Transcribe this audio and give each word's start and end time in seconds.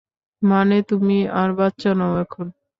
মানে, 0.41 0.77
তুমি 0.89 1.17
আর 1.33 1.49
বাচ্চা 1.53 1.91
নও 1.93 2.13
এখন। 2.21 2.47